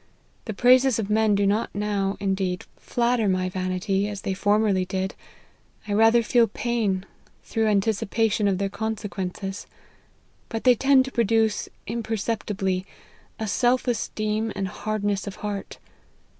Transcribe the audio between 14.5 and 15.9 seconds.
and hardness of heart.